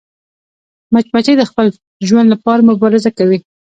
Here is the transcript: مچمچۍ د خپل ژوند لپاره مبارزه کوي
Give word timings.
مچمچۍ 0.93 1.33
د 1.37 1.43
خپل 1.49 1.67
ژوند 2.07 2.27
لپاره 2.33 2.65
مبارزه 2.69 3.09
کوي 3.17 3.39